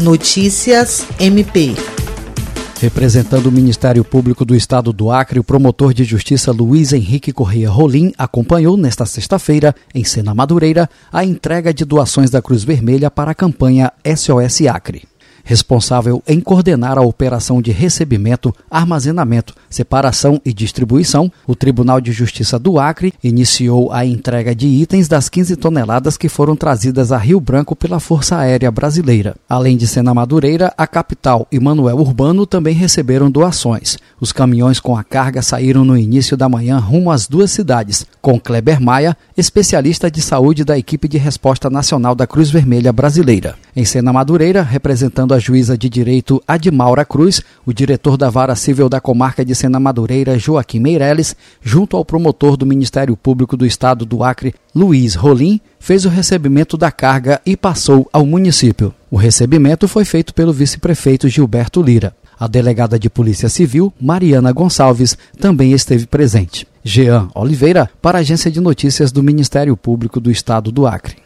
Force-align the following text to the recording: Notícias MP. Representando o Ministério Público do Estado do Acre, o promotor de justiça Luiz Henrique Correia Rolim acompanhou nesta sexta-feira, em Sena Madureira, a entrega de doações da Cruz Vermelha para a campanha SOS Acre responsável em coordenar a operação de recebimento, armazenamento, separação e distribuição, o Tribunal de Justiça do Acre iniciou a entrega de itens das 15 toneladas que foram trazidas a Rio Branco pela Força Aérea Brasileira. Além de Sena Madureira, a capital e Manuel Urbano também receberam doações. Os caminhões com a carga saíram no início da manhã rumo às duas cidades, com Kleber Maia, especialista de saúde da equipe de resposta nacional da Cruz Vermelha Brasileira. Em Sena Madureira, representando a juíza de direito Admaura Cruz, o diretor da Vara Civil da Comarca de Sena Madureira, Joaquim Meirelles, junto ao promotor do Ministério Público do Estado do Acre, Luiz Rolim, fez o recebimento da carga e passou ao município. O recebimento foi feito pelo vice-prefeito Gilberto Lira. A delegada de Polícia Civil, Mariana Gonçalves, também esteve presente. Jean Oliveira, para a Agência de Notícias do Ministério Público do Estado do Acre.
Notícias 0.00 1.06
MP. 1.18 1.74
Representando 2.80 3.46
o 3.46 3.52
Ministério 3.52 4.02
Público 4.02 4.46
do 4.46 4.56
Estado 4.56 4.94
do 4.94 5.10
Acre, 5.10 5.38
o 5.38 5.44
promotor 5.44 5.92
de 5.92 6.04
justiça 6.04 6.50
Luiz 6.50 6.94
Henrique 6.94 7.34
Correia 7.34 7.68
Rolim 7.68 8.10
acompanhou 8.16 8.78
nesta 8.78 9.04
sexta-feira, 9.04 9.74
em 9.94 10.02
Sena 10.02 10.34
Madureira, 10.34 10.88
a 11.12 11.22
entrega 11.22 11.74
de 11.74 11.84
doações 11.84 12.30
da 12.30 12.40
Cruz 12.40 12.64
Vermelha 12.64 13.10
para 13.10 13.32
a 13.32 13.34
campanha 13.34 13.92
SOS 14.16 14.62
Acre 14.62 15.09
responsável 15.50 16.22
em 16.28 16.38
coordenar 16.38 16.96
a 16.96 17.02
operação 17.02 17.60
de 17.60 17.72
recebimento, 17.72 18.54
armazenamento, 18.70 19.52
separação 19.68 20.40
e 20.44 20.52
distribuição, 20.52 21.30
o 21.44 21.56
Tribunal 21.56 22.00
de 22.00 22.12
Justiça 22.12 22.56
do 22.56 22.78
Acre 22.78 23.12
iniciou 23.20 23.92
a 23.92 24.06
entrega 24.06 24.54
de 24.54 24.68
itens 24.68 25.08
das 25.08 25.28
15 25.28 25.56
toneladas 25.56 26.16
que 26.16 26.28
foram 26.28 26.54
trazidas 26.54 27.10
a 27.10 27.18
Rio 27.18 27.40
Branco 27.40 27.74
pela 27.74 27.98
Força 27.98 28.36
Aérea 28.36 28.70
Brasileira. 28.70 29.34
Além 29.48 29.76
de 29.76 29.88
Sena 29.88 30.14
Madureira, 30.14 30.72
a 30.78 30.86
capital 30.86 31.48
e 31.50 31.58
Manuel 31.58 31.96
Urbano 31.96 32.46
também 32.46 32.74
receberam 32.74 33.28
doações. 33.28 33.98
Os 34.20 34.30
caminhões 34.30 34.78
com 34.78 34.96
a 34.96 35.02
carga 35.02 35.42
saíram 35.42 35.84
no 35.84 35.98
início 35.98 36.36
da 36.36 36.48
manhã 36.48 36.78
rumo 36.78 37.10
às 37.10 37.26
duas 37.26 37.50
cidades, 37.50 38.06
com 38.22 38.38
Kleber 38.38 38.80
Maia, 38.80 39.16
especialista 39.36 40.08
de 40.08 40.22
saúde 40.22 40.64
da 40.64 40.78
equipe 40.78 41.08
de 41.08 41.18
resposta 41.18 41.68
nacional 41.68 42.14
da 42.14 42.24
Cruz 42.24 42.50
Vermelha 42.50 42.92
Brasileira. 42.92 43.56
Em 43.74 43.84
Sena 43.84 44.12
Madureira, 44.12 44.62
representando 44.62 45.34
a 45.34 45.39
juíza 45.40 45.76
de 45.76 45.88
direito 45.88 46.40
Admaura 46.46 47.04
Cruz, 47.04 47.42
o 47.66 47.72
diretor 47.72 48.16
da 48.16 48.30
Vara 48.30 48.54
Civil 48.54 48.88
da 48.88 49.00
Comarca 49.00 49.44
de 49.44 49.54
Sena 49.54 49.80
Madureira, 49.80 50.38
Joaquim 50.38 50.78
Meirelles, 50.78 51.34
junto 51.60 51.96
ao 51.96 52.04
promotor 52.04 52.56
do 52.56 52.64
Ministério 52.64 53.16
Público 53.16 53.56
do 53.56 53.66
Estado 53.66 54.04
do 54.06 54.22
Acre, 54.22 54.54
Luiz 54.74 55.14
Rolim, 55.16 55.60
fez 55.80 56.04
o 56.04 56.08
recebimento 56.08 56.76
da 56.76 56.92
carga 56.92 57.40
e 57.44 57.56
passou 57.56 58.08
ao 58.12 58.24
município. 58.24 58.94
O 59.10 59.16
recebimento 59.16 59.88
foi 59.88 60.04
feito 60.04 60.32
pelo 60.32 60.52
vice-prefeito 60.52 61.28
Gilberto 61.28 61.82
Lira. 61.82 62.14
A 62.38 62.46
delegada 62.46 62.98
de 62.98 63.10
Polícia 63.10 63.48
Civil, 63.48 63.92
Mariana 64.00 64.52
Gonçalves, 64.52 65.18
também 65.38 65.72
esteve 65.72 66.06
presente. 66.06 66.66
Jean 66.82 67.28
Oliveira, 67.34 67.90
para 68.00 68.18
a 68.18 68.20
Agência 68.20 68.50
de 68.50 68.60
Notícias 68.60 69.12
do 69.12 69.22
Ministério 69.22 69.76
Público 69.76 70.20
do 70.20 70.30
Estado 70.30 70.72
do 70.72 70.86
Acre. 70.86 71.16